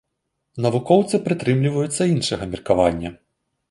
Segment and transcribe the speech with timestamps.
[0.65, 3.19] Навукоўцы прытрымліваюцца іншага меркавання.